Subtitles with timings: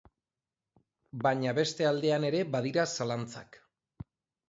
[1.27, 3.65] Baina beste aldean ere badira zalantzak.